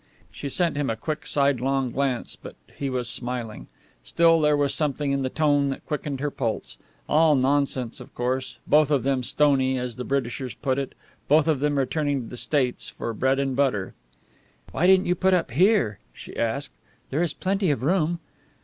[0.31, 3.67] She sent him a quick sidelong glance, but he was smiling.
[4.03, 6.79] Still, there was something in the tone that quickened her pulse.
[7.07, 10.95] All nonsense, of course; both of them stony, as the Britishers put it;
[11.27, 13.93] both of them returning to the States for bread and butter.
[14.71, 16.71] "Why didn't you put up here?" she asked.
[17.11, 18.17] "There is plenty of room."